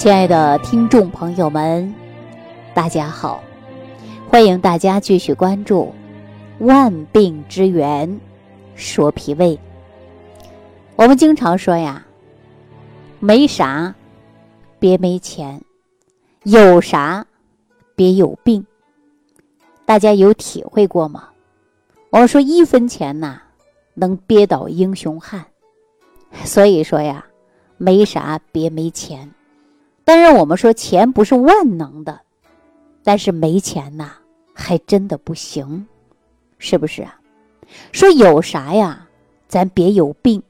[0.00, 1.94] 亲爱的听众朋友们，
[2.72, 3.44] 大家好！
[4.30, 5.92] 欢迎大家继续关注
[6.64, 8.18] 《万病之源
[8.74, 9.54] 说脾胃》。
[10.96, 12.02] 我们经常说呀，
[13.18, 13.94] 没啥
[14.78, 15.60] 别没钱，
[16.44, 17.26] 有啥
[17.94, 18.64] 别有病。
[19.84, 21.28] 大家有体会过吗？
[22.08, 23.42] 我们说一分钱呐，
[23.92, 25.44] 能憋倒英雄汉。
[26.42, 27.26] 所以说呀，
[27.76, 29.30] 没啥别没钱。
[30.10, 32.22] 当然，我们说钱不是万能的，
[33.04, 34.14] 但是没钱呐，
[34.52, 35.86] 还真的不行，
[36.58, 37.20] 是不是啊？
[37.92, 39.06] 说有啥呀，
[39.46, 40.42] 咱别有病。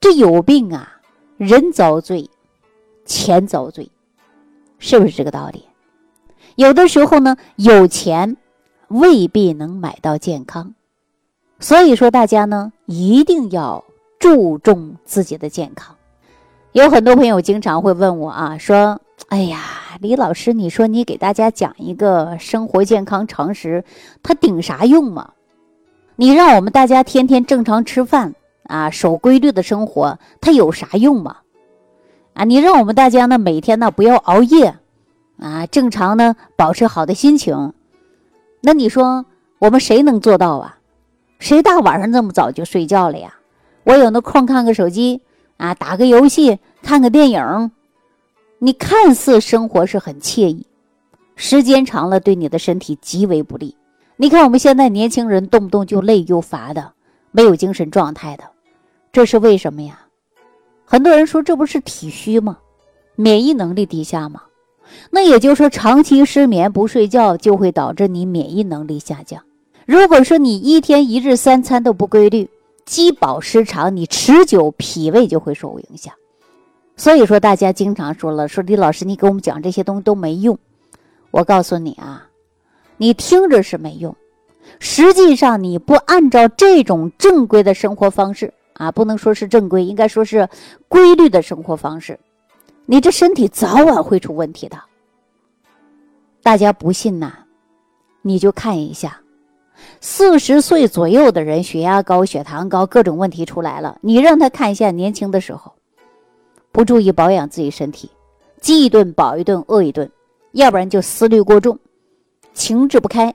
[0.00, 1.02] 这有病啊，
[1.36, 2.30] 人遭罪，
[3.04, 3.90] 钱遭罪，
[4.78, 5.66] 是不是这个道理？
[6.56, 8.38] 有的时候呢，有钱
[8.88, 10.74] 未必能买到健康，
[11.60, 13.84] 所以说大家呢一定要
[14.18, 15.94] 注重自己的健康。
[16.74, 19.60] 有很多朋友经常会问我啊，说：“哎呀，
[20.00, 23.84] 李老师，你说你给大家讲一个生活健康常识，
[24.24, 25.34] 它顶啥用嘛？
[26.16, 28.34] 你让我们大家天天正常吃饭
[28.64, 31.36] 啊，守规律的生活，它有啥用嘛？
[32.32, 34.74] 啊，你让我们大家呢每天呢不要熬夜，
[35.38, 37.72] 啊，正常呢保持好的心情，
[38.62, 39.26] 那你说
[39.60, 40.76] 我们谁能做到啊？
[41.38, 43.32] 谁大晚上这么早就睡觉了呀？
[43.84, 45.22] 我有那空看个手机。”
[45.56, 47.70] 啊，打个游戏，看个电影，
[48.58, 50.66] 你看似生活是很惬意，
[51.36, 53.76] 时间长了对你的身体极为不利。
[54.16, 56.92] 你看我们现在年轻人动不动就累又乏的，
[57.30, 58.44] 没有精神状态的，
[59.12, 60.00] 这是为什么呀？
[60.84, 62.58] 很多人说这不是体虚吗？
[63.16, 64.42] 免疫能力低下吗？
[65.10, 69.42] 那也就是说，长期失眠不睡觉就会导致你免疫能力下降。
[69.86, 72.48] 如果说你一天一日三餐都不规律，
[72.84, 76.14] 饥饱失常，你持久脾胃就会受影响。
[76.96, 80.58] 所以说，大家经常说了，说李老师，你给我们讲这些东西都没用。
[81.30, 82.28] 我告诉你啊，
[82.96, 84.14] 你听着是没用，
[84.78, 90.48] 实际上你不按照这种正规的生活方式啊，不能说是正规，应该说是
[90.86, 92.20] 规律的生活方式，
[92.86, 94.78] 你这身体早晚会出问题的。
[96.42, 97.32] 大家不信呐，
[98.22, 99.20] 你就看一下。
[100.00, 103.98] 四十岁左右的人，血压高、血糖高，各种问题出来了。
[104.00, 105.72] 你让他看一下年轻的时候，
[106.72, 108.10] 不注意保养自己身体，
[108.60, 110.10] 饥一顿饱一顿，饿一顿，
[110.52, 111.78] 要不然就思虑过重，
[112.52, 113.34] 情志不开，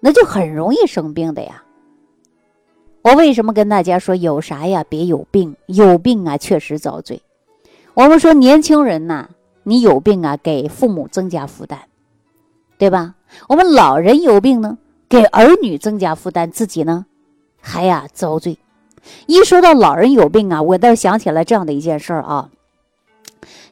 [0.00, 1.62] 那就很容易生病的呀。
[3.02, 4.84] 我为什么跟大家说有啥呀？
[4.88, 7.22] 别有病，有病啊，确实遭罪。
[7.94, 9.28] 我们说年轻人呐，
[9.62, 11.78] 你有病啊，给父母增加负担，
[12.76, 13.14] 对吧？
[13.48, 14.76] 我们老人有病呢。
[15.08, 17.06] 给儿女增加负担，自己呢
[17.60, 18.58] 还呀遭罪。
[19.26, 22.50] 一说到老人有病啊，我倒想起来这样的一件事儿啊。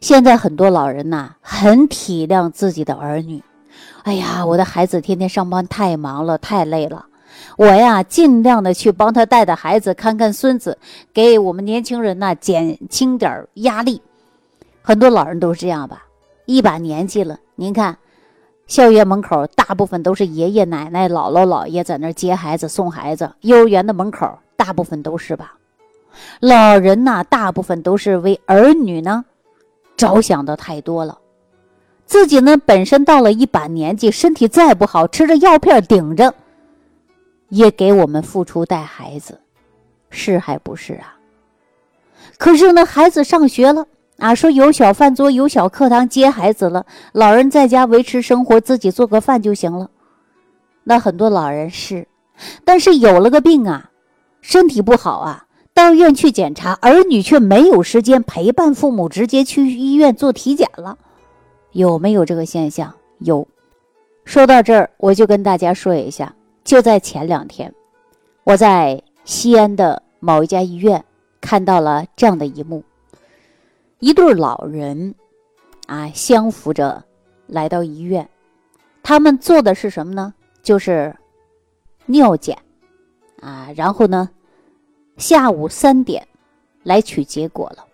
[0.00, 3.42] 现在很多老人呐，很体谅自己的儿女。
[4.04, 7.06] 哎呀，我的孩子天天上班太忙了，太累了，
[7.58, 10.78] 我呀尽量的去帮他带带孩子，看看孙子，
[11.12, 14.00] 给我们年轻人呐减轻点压力。
[14.80, 16.04] 很多老人都是这样吧，
[16.46, 17.98] 一把年纪了，您看。
[18.66, 23.32] 校园门口大部分都是爷爷奶奶、姥姥姥爷在那接孩子、送孩子。
[23.42, 25.54] 幼儿园的门口大部分都是吧。
[26.40, 29.24] 老人呐，大部分都是为儿女呢
[29.96, 31.16] 着想的太多了，
[32.06, 36.34] 自己呢本身到了一把年纪，身体再不好，吃着药片顶着，
[37.50, 39.38] 也给我们付出带孩子，
[40.10, 41.16] 是还不是啊？
[42.36, 43.86] 可是呢，孩子上学了。
[44.18, 49.90] 啊，说有小饭桌，有小课堂接孩子了，老人在家维持生活，自己做个饭就行了。
[50.84, 52.08] 那很多老人是，
[52.64, 53.90] 但是有了个病啊，
[54.40, 60.96] 身体不好啊，到医院去检查，儿女却没有时间陪伴父母，直接去医院做体检了。
[61.72, 62.94] 有没有这个现象？
[63.18, 63.46] 有。
[64.24, 66.34] 说到这儿，我就跟大家说一下，
[66.64, 67.72] 就在前两天，
[68.44, 71.04] 我在西安的某一家医院
[71.40, 72.82] 看到了这样的一幕。
[73.98, 75.14] 一对老人，
[75.86, 77.02] 啊，相扶着
[77.46, 78.28] 来到医院，
[79.02, 80.34] 他们做的是什么呢？
[80.62, 81.16] 就是
[82.04, 82.58] 尿检，
[83.40, 84.28] 啊，然后呢，
[85.16, 86.26] 下午三点
[86.82, 87.84] 来取结果了。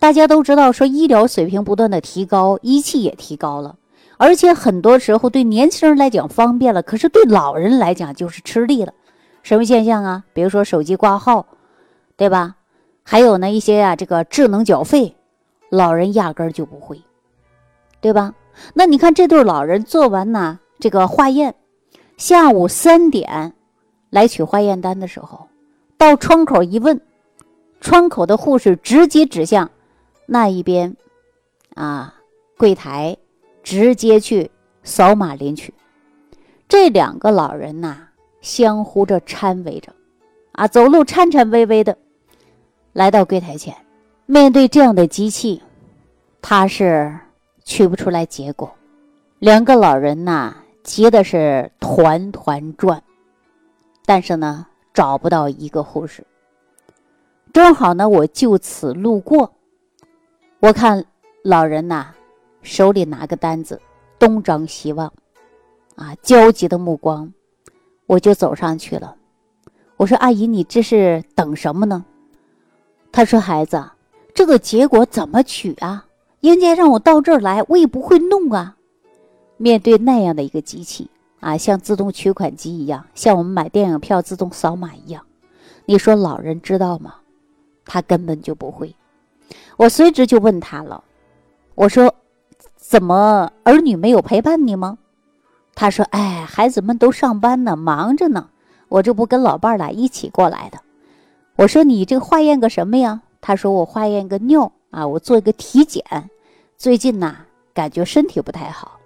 [0.00, 3.76] 大家都知道，说医疗水平不断的提高，仪器也提高了，
[4.16, 8.92] 而且很多时候对年轻人来讲方便了，可是对老人来讲就是吃力了。
[9.44, 10.24] 什么现象啊？
[10.32, 11.46] 比如说手机挂号，
[12.16, 12.56] 对吧？
[13.02, 15.16] 还有呢，一些啊，这个智能缴费，
[15.70, 17.00] 老人压根儿就不会，
[18.00, 18.34] 对吧？
[18.74, 21.54] 那你看这对老人做完呢这个化验，
[22.16, 23.54] 下午三点
[24.10, 25.48] 来取化验单的时候，
[25.96, 27.00] 到窗口一问，
[27.80, 29.70] 窗口的护士直接指向
[30.26, 30.96] 那一边，
[31.74, 32.14] 啊，
[32.58, 33.16] 柜台
[33.62, 34.50] 直接去
[34.82, 35.72] 扫码领取。
[36.68, 38.08] 这两个老人呐，
[38.40, 39.92] 相互着搀围着，
[40.52, 41.96] 啊，走路颤颤巍巍的
[42.92, 43.74] 来到柜台前。
[44.26, 45.62] 面对这样的机器，
[46.40, 47.14] 他是
[47.64, 48.72] 取不出来结果。
[49.38, 53.02] 两个老人呐，急的是团团转，
[54.06, 56.24] 但是呢，找不到一个护士。
[57.52, 59.52] 正好呢，我就此路过，
[60.60, 61.04] 我看
[61.42, 62.06] 老人呐，
[62.62, 63.80] 手里拿个单子，
[64.18, 65.12] 东张西望，
[65.96, 67.32] 啊，焦急的目光，
[68.06, 69.16] 我就走上去了。
[69.96, 72.04] 我说：“阿姨，你这是等什么呢？”
[73.12, 73.84] 他说：“孩子，
[74.34, 76.06] 这个结果怎么取啊？
[76.40, 78.76] 人家让我到这儿来，我也不会弄啊。”
[79.58, 81.10] 面对那样的一个机器
[81.40, 85.24] 啊，像自动取款机一样，像我们买电影票自动扫码一样，
[85.84, 87.16] 你说老人知道吗？
[87.84, 88.96] 他根本就不会，
[89.76, 91.04] 我随之就问他了，
[91.74, 92.14] 我说
[92.74, 94.98] ：“怎么儿女没有陪伴你吗？”
[95.74, 98.48] 他说：“哎，孩子们都上班呢，忙着呢，
[98.88, 100.78] 我这不跟老伴儿俩一起过来的。”
[101.56, 106.04] 我说：“你这化验个什么呀？”他说：“我化验个尿啊，我做一个体检。
[106.76, 107.36] 最近呐，
[107.72, 108.98] 感觉身体不太好。”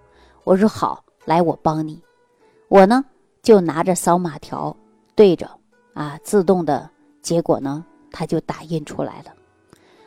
[0.44, 2.00] 我说：“好，来，我帮你。”
[2.68, 3.04] 我呢
[3.42, 4.76] 就拿着扫码条
[5.14, 5.50] 对着
[5.94, 6.88] 啊，自动的
[7.22, 7.84] 结果呢。
[8.12, 9.34] 他就打印出来了，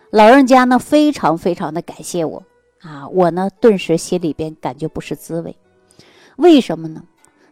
[0.10, 2.42] 老人家呢非常非常的感谢我
[2.82, 5.56] 啊，我呢顿时心里边感觉不是滋味，
[6.38, 7.04] 为什么呢？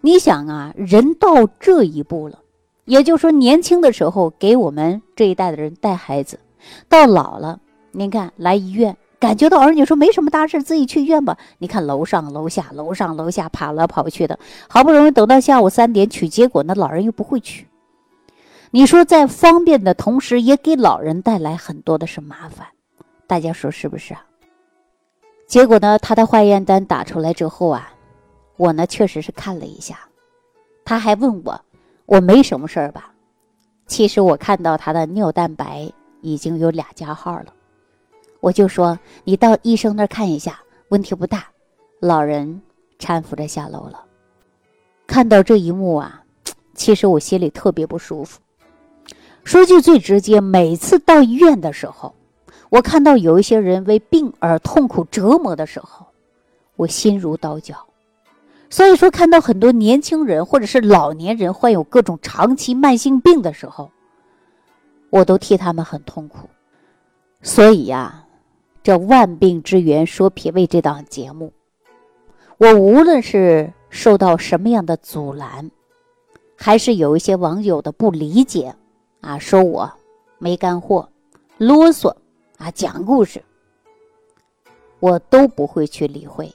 [0.02, 2.40] 你想啊，人到这一步了，
[2.88, 6.40] 也就是说年轻的时候给我们这一代的人带孩子，
[6.88, 7.60] 到老了，
[7.92, 11.38] 您看来医院，感觉到儿女说没什么大事，自己去医院吧。
[11.58, 14.40] 你看楼上楼下楼上楼下跑来跑去的，
[14.70, 17.68] 好不容易等到下午三点取结果，那老人又不会取。
[18.72, 22.68] 你说在方便的同时，也给老人带来很多的是麻烦，
[23.28, 24.24] 大家说是不是啊？
[25.46, 27.92] 结果呢，他的化验单打出来之后啊，
[28.56, 30.00] 我呢确实是看了一下，
[30.86, 31.62] 他还问我，
[32.08, 33.12] 我没什么事儿吧？
[33.86, 37.54] 其实我看到他的尿蛋白已经有俩加号了，
[38.40, 40.58] 我就说你到医生那儿看一下，
[40.88, 41.46] 问题不大。
[42.00, 42.62] 老人
[42.98, 44.06] 搀扶着下楼了，
[45.06, 46.24] 看到这一幕啊，
[46.76, 48.40] 其实我心里特别不舒服。
[49.44, 52.14] 说句最直接，每次到医院的时候，
[52.70, 56.06] 我看到有一些人为病而痛苦折磨的时候，
[56.76, 57.87] 我心如刀绞。
[58.70, 63.92] 所以说，看到很多年轻人或者是老年人患有各种长期慢性病的时候，
[65.10, 66.50] 我都替他们很痛苦。
[67.42, 68.26] 所以呀，
[68.84, 71.54] 这万病之源说脾胃这档节目，
[72.58, 75.72] 我无论是受到什么样的阻拦，
[76.56, 78.76] 还是有一些网友的不理解。
[79.22, 79.92] 啊，说我
[80.38, 81.10] 没干货，
[81.58, 82.16] 啰嗦
[82.58, 83.44] 啊，讲故事，
[85.00, 86.54] 我都不会去理会，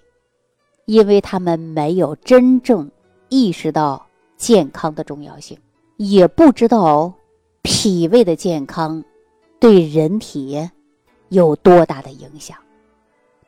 [0.93, 2.91] 因为他们没有真正
[3.31, 4.05] 意识到
[4.37, 5.57] 健康的重要性，
[5.97, 7.11] 也不知道
[7.63, 9.03] 脾胃的健康
[9.59, 10.69] 对人体
[11.31, 12.59] 有多大的影响。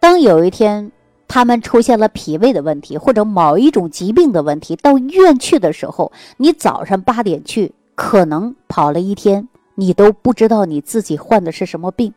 [0.00, 0.91] 当有一天
[1.29, 7.75] 他们出现了脾胃的问题，或者某一种疾病的问题，到医院去的时候，你早上八点去。
[7.94, 12.14] 可能跑了一天，你都不知道你自己患的是什么病。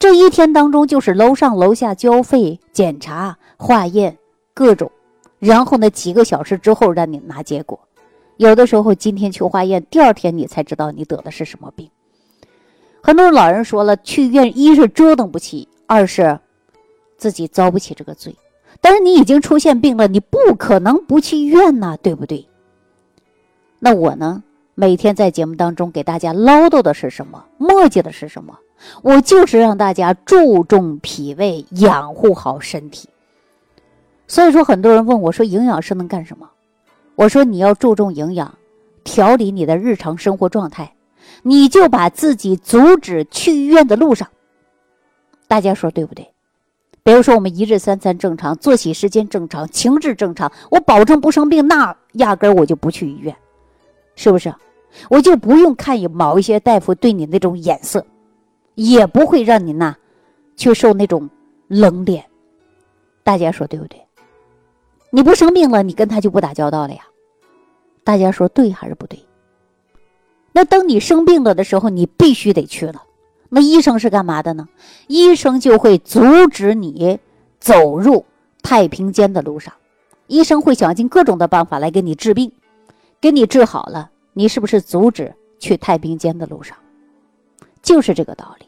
[0.00, 4.18] 这一天当中，就是楼上楼下交费、检查、化验
[4.54, 4.90] 各种，
[5.40, 7.78] 然后呢，几个小时之后让你拿结果。
[8.36, 11.90] 有的时候今天去化验，第二天你才知道你得的是什么病。
[13.02, 16.38] 很多老人说了，去医院一是折腾不起，二是
[17.16, 18.34] 自己遭不起这个罪。
[18.80, 22.46] 但是你已经出现病了，你不可能不去医院呐，对不对？
[23.78, 24.42] 那我呢？
[24.76, 27.44] 每天在节目当中给大家唠叨的是什么？
[27.58, 28.58] 墨迹的是什么？
[29.02, 33.08] 我就是让大家注重脾胃，养护好身体。
[34.26, 36.48] 所以说，很多人问我说：“营养师能干什么？”
[37.16, 38.56] 我说：“你要注重营养，
[39.04, 40.94] 调理你的日常生活状态，
[41.42, 44.28] 你就把自己阻止去医院的路上。”
[45.46, 46.26] 大家说对不对？
[47.02, 53.36] 比如说，我们一日三餐正常，作息时间正常，情志正常，我保证不生病，那压根我就不去医院。
[54.16, 54.52] 是不是？
[55.10, 58.06] 我就不用看某一些大夫对你那种眼色，
[58.74, 59.94] 也不会让你呐
[60.56, 61.28] 去受那种
[61.68, 62.24] 冷脸。
[63.22, 64.00] 大家说对不对？
[65.14, 67.04] 你不生病了，你跟他就不打交道了呀？
[68.02, 69.24] 大家说对还是不对？
[70.50, 73.04] 那等你生病了的时候，你必须得去了。
[73.48, 74.68] 那医生是干嘛的呢？
[75.06, 77.20] 医生就会阻止你
[77.60, 78.26] 走入
[78.60, 79.72] 太平间的路上，
[80.26, 82.50] 医生会想尽各种的办法来给你治病。
[83.20, 86.76] 给你治好了，你是不是阻止去太平间的路上？
[87.82, 88.66] 就是这个道理。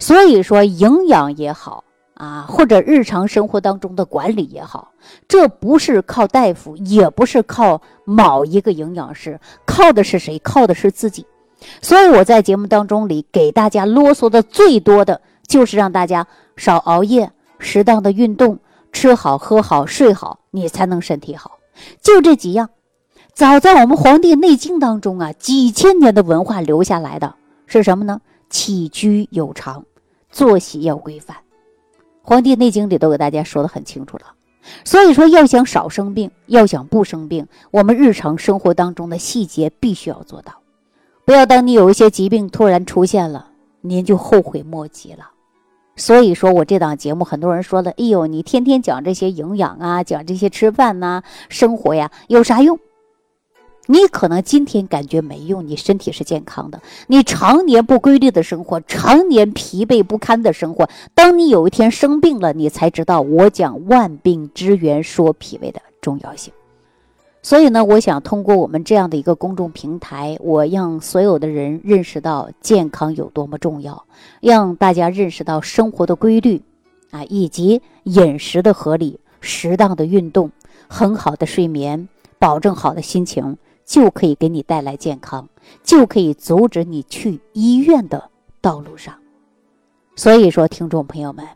[0.00, 1.84] 所以说，营养也好，
[2.16, 4.92] 啊，或者日常生活当中的管理也好，
[5.28, 10.38] 这不是靠大夫，也不是靠某一个营养师，靠的是谁？
[10.38, 11.26] 靠的是自己。
[11.82, 18.58] 所以我在节目当中里给大家啰嗦的最多的就是让大家少熬夜，适当的运动，
[18.92, 21.58] 吃好喝好睡好，你才能身体好。
[22.00, 22.70] 就这几样，
[23.34, 27.34] 早在我们《黄帝内经》当中啊，几千年的文化留下来的
[27.66, 28.20] 是什么呢？
[28.48, 29.84] 起居有常，
[30.30, 31.36] 作息要规范。
[32.26, 34.24] 《黄帝内经》里都给大家说的很清楚了。
[34.84, 40.54] 所以说，要想少生病，要想不生病，我们日常生活当中的细节必须要做到。
[41.24, 45.30] 不要当你有一些疾病突然出现了，您就后悔莫及了。
[45.94, 52.76] 所以说我这档节目，很多人说了：“哎呦，你天天讲这些营养啊，讲这些吃饭呐，生活呀，有啥用？”
[53.86, 56.80] 你可能今天感觉没用，你身体是健康的。
[57.06, 66.52] 你常年不规律的生活，常年疲惫不堪的生活，当你有一天生病了，你才知道我讲万病之源说脾胃的重要性。
[67.42, 74.04] 所以呢，我想通过我们这样的一个公众平台，我让所有的人认识到健康有多么重要，
[74.40, 76.60] 让大家认识到生活的规律，
[77.12, 80.50] 啊，以及饮食的合理、适当的运动、
[80.88, 82.08] 很好的睡眠，
[82.40, 85.48] 保证好的心情，就可以给你带来健康，
[85.82, 89.14] 就可以阻止你去医院的道路上。
[90.16, 91.46] 所以说，听众朋友们，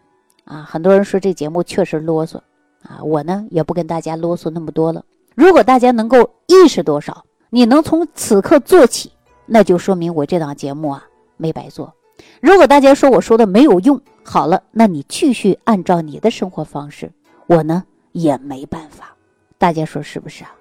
[0.44, 2.37] 啊，很多人说这节目确实啰嗦，
[2.82, 5.04] 啊，我呢也不跟大家啰嗦那么多了。
[5.34, 9.10] 如果大家能够意识多少，你能从此刻做起，
[9.46, 11.04] 那就说明我这档节目啊
[11.37, 11.92] 没白做。
[12.40, 17.10] 如果大家说我说的没有用，好了，那你继续按照你的生活方式，
[17.46, 17.82] 我呢
[18.12, 19.16] 也没办法。
[19.56, 20.54] 大家说是不是啊？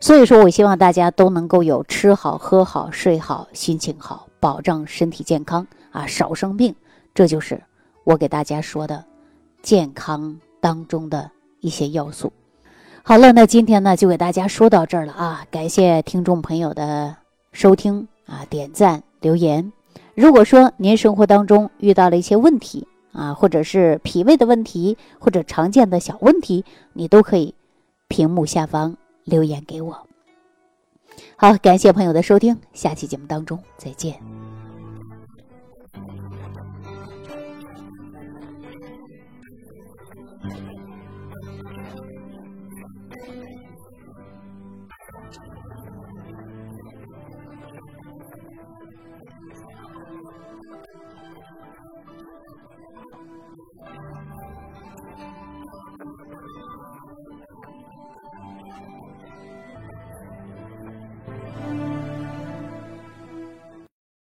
[0.00, 6.74] 所以说我希望大家都能够有吃好、喝好、睡好、心情好，保障身体健康啊，少生病。
[7.14, 7.60] 这就是
[8.04, 9.04] 我给大家说的
[9.60, 12.32] 健康当中的一些要素。
[13.02, 15.44] 好了，那今天呢就给大家说到这儿了啊！
[15.50, 17.16] 感谢听众朋友的
[17.52, 19.72] 收听啊，点赞留言。
[20.14, 27.54] 如果说您生活当中遇到了一些问题啊，或者是脾胃的问题，或者常见的小问题，你都可以
[28.06, 28.96] 屏幕下方
[29.28, 30.08] 留言给我。
[31.36, 34.20] 好感谢朋友的收听下期节目当中再见。